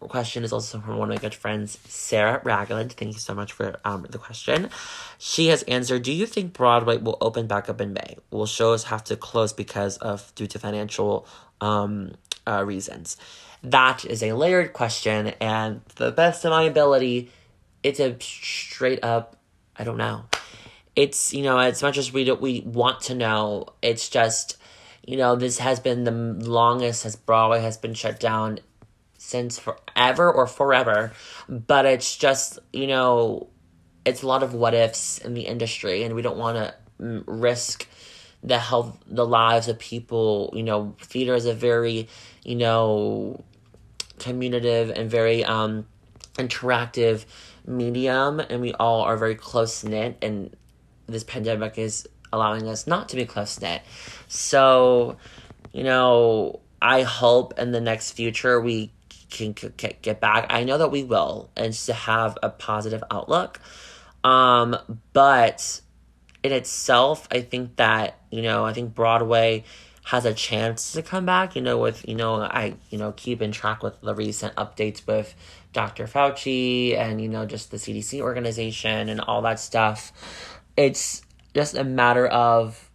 question 0.00 0.44
is 0.44 0.52
also 0.52 0.80
from 0.80 0.98
one 0.98 1.10
of 1.10 1.16
my 1.16 1.20
good 1.20 1.34
friends, 1.34 1.78
Sarah 1.86 2.40
Ragland. 2.44 2.92
Thank 2.92 3.14
you 3.14 3.18
so 3.18 3.34
much 3.34 3.52
for 3.52 3.78
um, 3.84 4.06
the 4.08 4.18
question. 4.18 4.70
She 5.18 5.48
has 5.48 5.62
answered, 5.64 6.02
do 6.02 6.12
you 6.12 6.26
think 6.26 6.52
Broadway 6.52 6.98
will 6.98 7.18
open 7.20 7.46
back 7.46 7.68
up 7.68 7.80
in 7.80 7.92
May? 7.92 8.16
Will 8.30 8.46
shows 8.46 8.84
have 8.84 9.02
to 9.04 9.16
close 9.16 9.52
because 9.52 9.96
of, 9.98 10.32
due 10.34 10.46
to 10.46 10.58
financial 10.58 11.26
um, 11.60 12.12
uh, 12.46 12.64
reasons? 12.64 13.16
That 13.62 14.04
is 14.04 14.22
a 14.22 14.32
layered 14.32 14.72
question, 14.72 15.28
and 15.40 15.80
the 15.96 16.12
best 16.12 16.44
of 16.44 16.50
my 16.50 16.62
ability, 16.62 17.30
it's 17.82 17.98
a 17.98 18.16
straight 18.20 19.02
up, 19.02 19.36
I 19.76 19.84
don't 19.84 19.96
know. 19.96 20.26
It's, 20.94 21.34
you 21.34 21.42
know, 21.42 21.58
as 21.58 21.82
much 21.82 21.98
as 21.98 22.12
we, 22.12 22.24
do, 22.24 22.34
we 22.34 22.60
want 22.60 23.00
to 23.02 23.14
know, 23.14 23.66
it's 23.82 24.08
just, 24.08 24.56
you 25.04 25.16
know, 25.16 25.36
this 25.36 25.58
has 25.58 25.80
been 25.80 26.04
the 26.04 26.10
longest 26.10 27.04
as 27.06 27.16
Broadway 27.16 27.60
has 27.60 27.76
been 27.76 27.94
shut 27.94 28.20
down 28.20 28.60
since 29.26 29.58
forever 29.58 30.30
or 30.30 30.46
forever, 30.46 31.12
but 31.48 31.84
it's 31.84 32.16
just, 32.16 32.60
you 32.72 32.86
know, 32.86 33.48
it's 34.04 34.22
a 34.22 34.26
lot 34.26 34.44
of 34.44 34.54
what 34.54 34.72
ifs 34.72 35.18
in 35.18 35.34
the 35.34 35.42
industry, 35.42 36.04
and 36.04 36.14
we 36.14 36.22
don't 36.22 36.38
want 36.38 36.56
to 36.56 36.74
mm, 37.02 37.24
risk 37.26 37.88
the 38.44 38.58
health, 38.58 38.96
the 39.08 39.26
lives 39.26 39.66
of 39.66 39.80
people. 39.80 40.52
You 40.54 40.62
know, 40.62 40.94
theater 41.00 41.34
is 41.34 41.44
a 41.44 41.54
very, 41.54 42.08
you 42.44 42.54
know, 42.54 43.42
communicative 44.20 44.90
and 44.90 45.10
very 45.10 45.44
um, 45.44 45.86
interactive 46.34 47.24
medium, 47.66 48.38
and 48.38 48.60
we 48.60 48.74
all 48.74 49.02
are 49.02 49.16
very 49.16 49.34
close 49.34 49.82
knit, 49.82 50.18
and 50.22 50.54
this 51.08 51.24
pandemic 51.24 51.78
is 51.78 52.06
allowing 52.32 52.68
us 52.68 52.86
not 52.86 53.08
to 53.08 53.16
be 53.16 53.24
close 53.24 53.60
knit. 53.60 53.82
So, 54.28 55.16
you 55.72 55.82
know, 55.82 56.60
I 56.80 57.02
hope 57.02 57.58
in 57.58 57.72
the 57.72 57.80
next 57.80 58.12
future 58.12 58.60
we 58.60 58.92
can 59.30 59.52
get 59.52 60.20
back. 60.20 60.46
I 60.50 60.64
know 60.64 60.78
that 60.78 60.90
we 60.90 61.04
will, 61.04 61.50
and 61.56 61.72
to 61.72 61.92
have 61.92 62.38
a 62.42 62.50
positive 62.50 63.02
outlook. 63.10 63.60
Um, 64.24 64.76
but 65.12 65.80
in 66.42 66.52
itself, 66.52 67.28
I 67.30 67.40
think 67.40 67.76
that 67.76 68.18
you 68.30 68.42
know, 68.42 68.64
I 68.64 68.72
think 68.72 68.94
Broadway 68.94 69.64
has 70.04 70.24
a 70.24 70.32
chance 70.32 70.92
to 70.92 71.02
come 71.02 71.26
back. 71.26 71.56
You 71.56 71.62
know, 71.62 71.78
with 71.78 72.08
you 72.08 72.14
know, 72.14 72.40
I 72.40 72.74
you 72.90 72.98
know 72.98 73.12
keep 73.12 73.42
in 73.42 73.52
track 73.52 73.82
with 73.82 74.00
the 74.00 74.14
recent 74.14 74.54
updates 74.56 75.06
with 75.06 75.34
Dr. 75.72 76.06
Fauci 76.06 76.96
and 76.96 77.20
you 77.20 77.28
know 77.28 77.46
just 77.46 77.70
the 77.70 77.76
CDC 77.76 78.20
organization 78.20 79.08
and 79.08 79.20
all 79.20 79.42
that 79.42 79.60
stuff. 79.60 80.12
It's 80.76 81.22
just 81.54 81.76
a 81.76 81.84
matter 81.84 82.26
of 82.26 82.85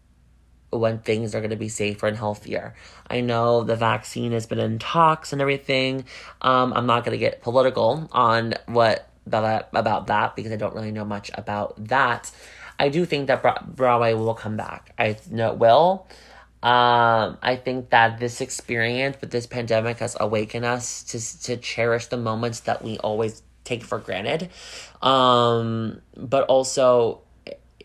when 0.71 0.99
things 0.99 1.35
are 1.35 1.39
going 1.39 1.51
to 1.51 1.55
be 1.55 1.69
safer 1.69 2.07
and 2.07 2.17
healthier. 2.17 2.73
I 3.09 3.21
know 3.21 3.63
the 3.63 3.75
vaccine 3.75 4.31
has 4.31 4.45
been 4.45 4.59
in 4.59 4.79
talks 4.79 5.33
and 5.33 5.41
everything. 5.41 6.05
Um, 6.41 6.73
I'm 6.73 6.85
not 6.85 7.03
going 7.05 7.13
to 7.13 7.19
get 7.19 7.41
political 7.41 8.09
on 8.11 8.55
what 8.67 9.09
about, 9.25 9.67
about 9.73 10.07
that 10.07 10.35
because 10.35 10.51
I 10.51 10.55
don't 10.55 10.73
really 10.73 10.91
know 10.91 11.05
much 11.05 11.29
about 11.33 11.87
that. 11.87 12.31
I 12.79 12.89
do 12.89 13.05
think 13.05 13.27
that 13.27 13.75
Broadway 13.75 14.13
will 14.13 14.33
come 14.33 14.57
back. 14.57 14.93
I 14.97 15.17
know 15.29 15.51
it 15.51 15.59
will. 15.59 16.07
Um, 16.63 17.37
I 17.41 17.59
think 17.63 17.89
that 17.89 18.19
this 18.19 18.39
experience 18.39 19.17
with 19.19 19.31
this 19.31 19.47
pandemic 19.47 19.97
has 19.97 20.15
awakened 20.19 20.65
us 20.65 21.03
to 21.05 21.43
to 21.47 21.57
cherish 21.57 22.07
the 22.07 22.17
moments 22.17 22.61
that 22.61 22.83
we 22.83 22.99
always 22.99 23.41
take 23.63 23.83
for 23.83 23.97
granted. 23.97 24.49
Um, 25.01 26.01
but 26.15 26.45
also 26.45 27.21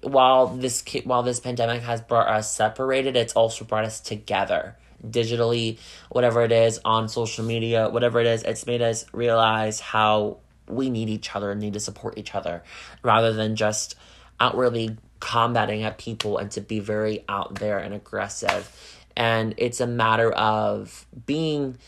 while 0.06 0.46
this 0.46 0.84
while 1.04 1.22
this 1.22 1.40
pandemic 1.40 1.82
has 1.82 2.00
brought 2.00 2.28
us 2.28 2.54
separated, 2.54 3.16
it's 3.16 3.32
also 3.32 3.64
brought 3.64 3.84
us 3.84 4.00
together 4.00 4.76
digitally, 5.04 5.78
whatever 6.10 6.42
it 6.42 6.52
is 6.52 6.80
on 6.84 7.08
social 7.08 7.44
media, 7.44 7.88
whatever 7.88 8.20
it 8.20 8.26
is. 8.26 8.42
It's 8.42 8.66
made 8.66 8.82
us 8.82 9.04
realize 9.12 9.80
how 9.80 10.38
we 10.68 10.90
need 10.90 11.08
each 11.08 11.34
other 11.34 11.50
and 11.50 11.60
need 11.60 11.74
to 11.74 11.80
support 11.80 12.18
each 12.18 12.34
other, 12.34 12.62
rather 13.02 13.32
than 13.32 13.56
just 13.56 13.96
outwardly 14.38 14.96
combating 15.18 15.82
at 15.82 15.98
people 15.98 16.38
and 16.38 16.50
to 16.52 16.60
be 16.60 16.78
very 16.78 17.24
out 17.28 17.56
there 17.56 17.78
and 17.78 17.94
aggressive. 17.94 18.70
And 19.16 19.54
it's 19.56 19.80
a 19.80 19.86
matter 19.86 20.30
of 20.30 21.06
being 21.24 21.78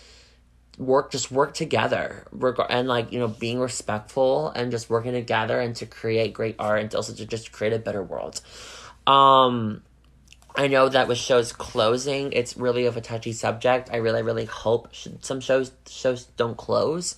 work 0.79 1.11
just 1.11 1.31
work 1.31 1.55
together 1.55 2.25
and 2.71 2.87
like 2.87 3.13
you 3.13 3.19
know 3.19 3.27
being 3.27 3.59
respectful 3.59 4.51
and 4.51 4.71
just 4.71 4.89
working 4.89 5.13
together 5.13 5.61
and 5.61 5.75
to 5.75 5.85
create 5.85 6.33
great 6.33 6.55
art 6.59 6.81
and 6.81 6.95
also 6.95 7.13
to 7.13 7.27
just 7.27 7.51
create 7.53 7.73
a 7.73 7.79
better 7.79 8.03
world. 8.03 8.41
Um 9.07 9.83
i 10.55 10.67
know 10.67 10.89
that 10.89 11.07
with 11.09 11.19
shows 11.19 11.53
closing 11.53 12.33
it's 12.33 12.57
really 12.57 12.87
of 12.87 12.97
a 12.97 13.01
touchy 13.01 13.33
subject. 13.33 13.91
I 13.93 13.97
really 13.97 14.23
really 14.23 14.45
hope 14.45 14.95
some 15.21 15.41
shows 15.41 15.73
shows 15.89 16.25
don't 16.37 16.57
close. 16.57 17.17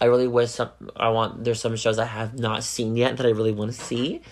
I 0.00 0.06
really 0.06 0.28
wish 0.28 0.50
some 0.52 0.70
i 0.96 1.10
want 1.10 1.44
there's 1.44 1.60
some 1.60 1.76
shows 1.76 1.98
i 1.98 2.06
have 2.06 2.38
not 2.38 2.64
seen 2.64 2.96
yet 2.96 3.18
that 3.18 3.26
i 3.26 3.30
really 3.30 3.52
want 3.52 3.72
to 3.72 3.78
see. 3.78 4.22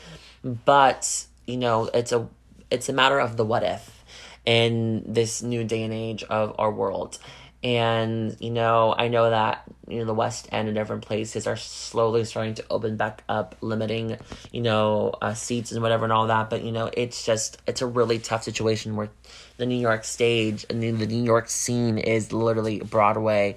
But 0.43 1.27
you 1.47 1.59
know 1.59 1.91
it's 1.93 2.13
a 2.13 2.29
it's 2.71 2.89
a 2.89 2.95
matter 2.95 3.19
of 3.19 3.37
the 3.37 3.45
what 3.45 3.63
if 3.63 4.03
in 4.47 5.03
this 5.07 5.43
new 5.43 5.65
day 5.65 5.83
and 5.83 5.93
age 5.93 6.23
of 6.25 6.55
our 6.59 6.71
world 6.71 7.19
and, 7.65 8.37
you 8.41 8.51
know, 8.51 8.95
I 8.97 9.09
know 9.09 9.31
that, 9.31 9.65
you 9.89 9.99
know, 9.99 10.05
the 10.05 10.13
West 10.13 10.49
End 10.53 10.69
and 10.69 10.77
different 10.77 11.07
places 11.07 11.47
are 11.47 11.57
slowly 11.57 12.25
starting 12.25 12.53
to 12.57 12.65
open 12.69 12.99
back 12.99 13.25
up, 13.27 13.57
limiting, 13.63 14.19
you 14.53 14.61
know, 14.61 15.15
uh, 15.23 15.33
seats 15.33 15.73
and 15.73 15.81
whatever 15.81 16.05
and 16.05 16.13
all 16.13 16.27
that. 16.27 16.51
But, 16.51 16.63
you 16.63 16.73
know, 16.73 16.91
it's 16.95 17.25
just, 17.25 17.57
it's 17.67 17.81
a 17.81 17.87
really 17.87 18.19
tough 18.19 18.45
situation 18.45 18.97
where 18.97 19.09
the 19.57 19.65
New 19.65 19.79
York 19.79 20.05
stage 20.05 20.67
and 20.69 20.83
the, 20.83 20.93
New 20.93 21.25
York 21.25 21.49
scene 21.49 21.97
is 21.97 22.35
literally 22.35 22.81
Broadway 22.81 23.57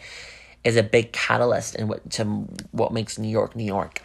is 0.64 0.78
a 0.78 0.84
big 0.84 1.12
catalyst 1.12 1.76
in 1.76 1.90
what 1.90 2.10
to 2.12 2.24
what 2.72 2.94
makes 2.94 3.20
New 3.20 3.30
York 3.30 3.56
New 3.58 3.66
York. 3.66 4.02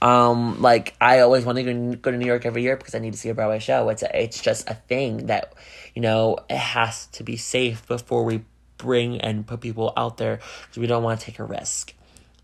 Um, 0.00 0.62
like 0.62 0.94
I 1.00 1.20
always 1.20 1.44
want 1.44 1.58
to 1.58 1.96
go 1.96 2.10
to 2.10 2.16
New 2.16 2.26
York 2.26 2.46
every 2.46 2.62
year 2.62 2.76
because 2.76 2.94
I 2.94 3.00
need 3.00 3.14
to 3.14 3.18
see 3.18 3.28
a 3.28 3.34
Broadway 3.34 3.58
show. 3.58 3.88
It's 3.88 4.02
a, 4.02 4.22
it's 4.22 4.40
just 4.40 4.70
a 4.70 4.74
thing 4.74 5.26
that, 5.26 5.52
you 5.94 6.02
know, 6.02 6.38
it 6.48 6.56
has 6.56 7.06
to 7.08 7.24
be 7.24 7.36
safe 7.36 7.86
before 7.86 8.24
we 8.24 8.42
bring 8.82 9.20
and 9.20 9.46
put 9.46 9.60
people 9.60 9.92
out 9.96 10.16
there 10.16 10.40
because 10.62 10.78
we 10.78 10.86
don't 10.86 11.02
want 11.02 11.20
to 11.20 11.26
take 11.26 11.38
a 11.38 11.44
risk. 11.44 11.94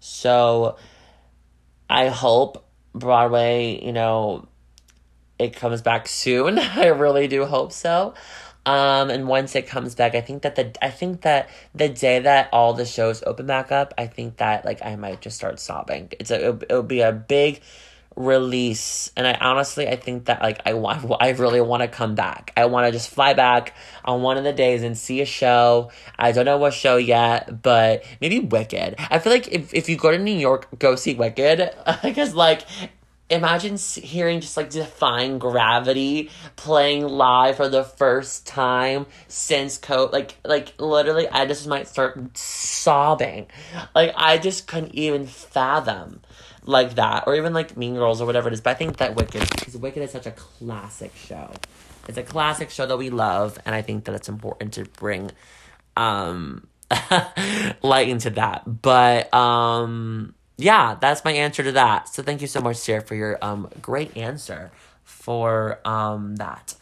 So 0.01 0.77
I 1.89 2.09
hope 2.09 2.65
Broadway, 2.93 3.85
you 3.85 3.93
know, 3.93 4.49
it 5.39 5.55
comes 5.55 5.83
back 5.83 6.09
soon. 6.09 6.59
I 6.59 6.87
really 6.87 7.29
do 7.29 7.45
hope 7.45 7.73
so. 7.73 8.15
Um, 8.65 9.11
and 9.11 9.29
once 9.29 9.55
it 9.55 9.69
comes 9.69 9.95
back, 9.95 10.17
I 10.17 10.21
think 10.21 10.43
that 10.43 10.57
the 10.57 10.75
I 10.85 10.91
think 10.91 11.21
that 11.21 11.49
the 11.73 11.89
day 11.89 12.19
that 12.19 12.49
all 12.53 12.75
the 12.75 12.85
shows 12.85 13.23
open 13.25 13.47
back 13.47 13.71
up, 13.71 13.95
I 13.97 14.09
think 14.09 14.39
that 14.39 14.65
like 14.65 14.85
I 14.85 14.97
might 14.97 15.21
just 15.21 15.37
start 15.37 15.61
sobbing. 15.61 16.09
It's 16.19 16.33
a 16.33 16.41
it'll, 16.41 16.63
it'll 16.65 16.83
be 16.83 17.01
a 17.01 17.13
big 17.13 17.61
release. 18.17 19.13
And 19.17 19.27
i 19.27 19.35
honestly 19.35 19.87
i 19.89 19.97
think 19.97 20.25
that 20.25 20.43
like 20.43 20.61
i 20.67 20.73
want 20.73 21.11
i 21.21 21.31
really 21.31 21.61
want 21.61 21.83
to 21.83 21.89
come 21.89 22.15
back. 22.15 22.53
I 22.57 22.67
want 22.67 22.87
to 22.87 22.93
just 22.93 23.11
fly 23.11 23.35
back 23.35 23.75
on 24.05 24.23
one 24.23 24.37
of 24.39 24.45
the 24.45 24.53
days 24.53 24.83
and 24.83 24.97
see 24.97 25.21
a 25.21 25.27
show. 25.27 25.91
I 26.19 26.33
don't 26.33 26.47
know 26.47 26.59
what 26.59 26.75
show 26.75 26.97
yet 26.97 27.63
but 27.63 28.05
maybe 28.21 28.41
wicked. 28.41 28.97
I 28.99 29.19
feel 29.19 29.33
like 29.33 29.49
if, 29.49 29.75
if 29.75 29.89
you 29.89 29.97
go 29.97 30.11
to 30.11 30.19
new 30.19 30.37
york 30.37 30.69
go 30.79 30.97
see 30.97 31.15
wicked 31.15 31.71
because 32.03 32.35
like 32.35 32.63
imagine 33.29 33.77
hearing 33.77 34.41
just 34.41 34.57
like 34.57 34.71
defying 34.71 35.39
gravity 35.39 36.31
playing 36.55 37.07
live 37.07 37.57
for 37.57 37.69
the 37.69 37.83
first 37.83 38.47
time 38.47 39.05
since 39.27 39.79
co 39.79 40.09
like 40.13 40.37
like 40.45 40.73
literally 40.79 41.29
i 41.29 41.45
just 41.45 41.67
might 41.67 41.89
start 41.89 42.37
sobbing. 42.37 43.47
Like 43.95 44.13
i 44.17 44.39
just 44.39 44.67
couldn't 44.67 44.95
even 44.95 45.27
fathom 45.27 46.21
like 46.67 46.97
that, 46.97 47.25
or 47.27 47.35
even 47.35 47.53
like 47.53 47.77
Mean 47.77 47.95
Girls 47.95 48.21
or 48.21 48.27
whatever 48.27 48.49
it 48.49 48.55
is. 48.55 48.61
But 48.61 48.71
I 48.71 48.75
think 48.75 48.99
that 48.99 49.15
Wicked, 49.15 49.49
because 49.51 49.77
Wicked 49.77 50.03
is 50.03 50.11
such 50.11 50.27
a 50.27 50.33
classic 50.33 51.15
show. 51.17 51.51
It's 52.09 52.19
a 52.19 52.23
classic 52.23 52.71
show 52.71 52.87
that 52.87 52.97
we 52.97 53.11
love, 53.11 53.59
and 53.65 53.75
I 53.75 53.83
think 53.83 54.05
that 54.05 54.15
it's 54.15 54.29
important 54.29 54.75
to 54.75 54.85
bring 54.85 55.31
um 55.97 56.67
light 57.83 58.09
into 58.09 58.31
that. 58.31 58.83
But 58.83 59.33
um 59.35 60.35
yeah, 60.59 60.97
that's 61.01 61.25
my 61.25 61.33
answer 61.33 61.63
to 61.63 61.73
that. 61.73 62.09
So 62.09 62.23
thank 62.23 62.41
you 62.41 62.47
so 62.47 62.61
much, 62.61 62.77
Sarah, 62.77 63.03
for 63.03 63.15
your 63.15 63.39
um 63.43 63.69
great 63.83 64.17
answer 64.17 64.71
for 65.05 65.81
um 65.85 66.37
that. 66.37 66.75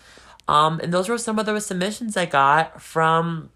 Um 0.49 0.81
and 0.83 0.93
those 0.93 1.09
were 1.09 1.19
some 1.19 1.39
of 1.39 1.47
the 1.47 1.61
submissions 1.61 2.17
I 2.17 2.27
got 2.27 2.83
from 2.83 3.51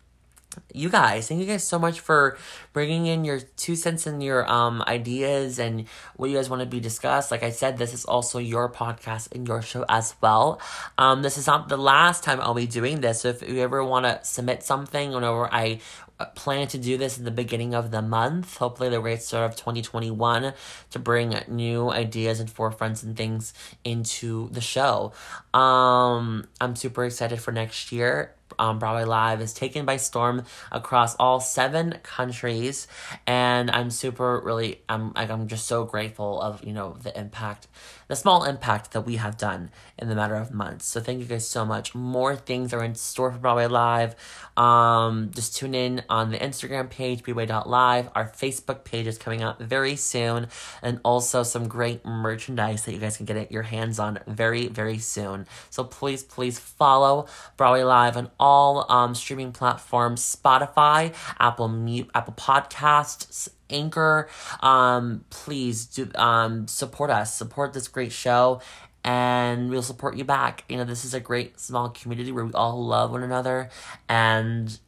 you 0.73 0.89
guys. 0.89 1.29
Thank 1.29 1.41
you 1.41 1.47
guys 1.47 1.65
so 1.65 1.79
much 1.79 2.01
for 2.01 2.37
bringing 2.73 3.07
in 3.07 3.25
your 3.25 3.41
two 3.41 3.77
cents 3.77 4.07
and 4.07 4.23
your 4.23 4.51
um 4.51 4.83
ideas 4.87 5.59
and 5.59 5.87
what 6.17 6.31
you 6.31 6.37
guys 6.37 6.51
want 6.51 6.61
to 6.61 6.67
be 6.67 6.81
discussed. 6.81 7.31
Like 7.31 7.43
I 7.43 7.51
said, 7.51 7.79
this 7.79 7.95
is 7.95 8.05
also 8.05 8.39
your 8.39 8.71
podcast 8.71 9.33
and 9.35 9.47
your 9.47 9.63
show 9.63 9.85
as 9.89 10.15
well. 10.21 10.61
Um, 10.97 11.23
this 11.23 11.39
is 11.39 11.47
not 11.47 11.69
the 11.69 11.77
last 11.77 12.25
time 12.25 12.41
I'll 12.41 12.55
be 12.55 12.67
doing 12.67 13.01
this. 13.01 13.23
So 13.23 13.29
if 13.29 13.47
you 13.49 13.61
ever 13.61 13.85
want 13.85 14.07
to 14.07 14.21
submit 14.25 14.63
something, 14.63 15.13
whenever 15.13 15.53
I 15.53 15.81
plan 16.27 16.69
to 16.69 16.79
do 16.79 16.97
this 16.97 17.19
in 17.19 17.25
the 17.25 17.31
beginning 17.31 17.75
of 17.75 17.91
the 17.91 18.03
month, 18.03 18.57
hopefully 18.57 18.89
the 18.89 19.01
great 19.01 19.23
start 19.23 19.51
of 19.51 19.57
2021 19.57 20.53
to 20.91 20.99
bring 20.99 21.35
new 21.49 21.91
ideas 21.91 22.41
and 22.41 22.49
forefronts 22.49 23.03
and 23.03 23.17
things 23.17 23.55
into 23.85 24.49
the 24.51 24.61
show. 24.61 25.13
Um, 25.55 26.49
I'm 26.61 26.77
super 26.77 27.05
excited 27.05 27.41
for 27.41 27.53
next 27.53 27.93
year 27.93 28.35
um, 28.59 28.79
Broadway 28.79 29.05
Live 29.05 29.41
is 29.41 29.53
taken 29.53 29.85
by 29.85 29.97
storm 29.97 30.45
across 30.73 31.15
all 31.17 31.41
seven 31.41 31.99
countries, 32.03 32.87
and 33.27 33.71
I'm 33.71 33.91
super 33.91 34.41
really 34.41 34.83
I'm 34.89 35.13
like 35.13 35.31
I'm 35.31 35.49
just 35.49 35.67
so 35.67 35.85
grateful 35.85 36.41
of 36.41 36.65
you 36.65 36.73
know 36.73 36.97
the 37.03 37.17
impact, 37.19 37.69
the 38.09 38.17
small 38.17 38.45
impact 38.45 38.93
that 38.93 39.03
we 39.03 39.17
have 39.17 39.37
done 39.37 39.71
in 39.99 40.09
the 40.09 40.15
matter 40.15 40.35
of 40.35 40.53
months. 40.53 40.87
So 40.87 41.01
thank 41.01 41.21
you 41.21 41.27
guys 41.27 41.47
so 41.47 41.65
much. 41.65 41.95
More 41.95 42.35
things 42.35 42.73
are 42.73 42.83
in 42.83 42.95
store 42.95 43.31
for 43.31 43.39
Broadway 43.39 43.67
Live. 43.67 44.17
Um, 44.57 45.31
just 45.33 45.57
tune 45.57 45.75
in 45.75 46.03
on 46.09 46.31
the 46.31 46.39
Instagram 46.39 46.91
page 46.91 47.23
Live. 47.29 48.09
Our 48.15 48.29
Facebook 48.29 48.85
page 48.85 49.07
is 49.07 49.19
coming 49.19 49.43
out 49.43 49.61
very 49.61 49.95
soon, 49.95 50.49
and 50.83 51.01
also 51.05 51.43
some 51.43 51.69
great 51.69 52.05
merchandise 52.05 52.85
that 52.85 52.93
you 52.93 52.99
guys 52.99 53.17
can 53.17 53.27
get 53.27 53.53
your 53.53 53.63
hands 53.63 53.99
on 53.99 54.19
very 54.27 54.67
very 54.67 54.99
soon. 54.99 55.47
So 55.71 55.85
please 55.85 56.23
please 56.23 56.59
follow 56.59 57.27
Broadway 57.57 57.83
Live 57.83 58.17
on 58.17 58.31
all 58.41 58.91
um, 58.91 59.15
streaming 59.15 59.53
platforms 59.53 60.37
Spotify, 60.37 61.15
Apple 61.39 61.69
Mute, 61.69 62.11
Apple 62.15 62.35
Podcasts, 62.35 63.49
Anchor. 63.71 64.29
Um, 64.61 65.25
please 65.31 65.87
do 65.87 66.11
um, 66.15 66.67
support 66.69 67.11
us, 67.11 67.35
support 67.35 67.73
this 67.73 67.89
great 67.89 68.13
show, 68.13 68.61
and 69.05 69.71
we'll 69.71 69.83
support 69.83 70.17
you 70.17 70.25
back. 70.25 70.65
You 70.69 70.77
know, 70.79 70.85
this 70.85 71.05
is 71.05 71.15
a 71.15 71.21
great 71.21 71.61
small 71.61 71.91
community 71.91 72.33
where 72.33 72.45
we 72.45 72.53
all 72.53 72.85
love 72.85 73.11
one 73.11 73.23
another 73.23 73.71
and 74.09 74.79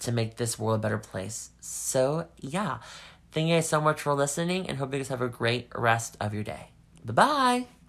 to 0.00 0.12
make 0.12 0.36
this 0.36 0.58
world 0.58 0.80
a 0.80 0.82
better 0.82 0.98
place. 0.98 1.50
So, 1.60 2.28
yeah. 2.40 2.78
Thank 3.32 3.48
you 3.48 3.56
guys 3.56 3.68
so 3.68 3.80
much 3.80 4.00
for 4.00 4.14
listening 4.14 4.68
and 4.68 4.78
hope 4.78 4.92
you 4.92 5.00
guys 5.00 5.08
have 5.08 5.20
a 5.20 5.28
great 5.28 5.68
rest 5.74 6.16
of 6.20 6.32
your 6.32 6.44
day. 6.44 6.68
Bye 7.04 7.12
bye. 7.12 7.83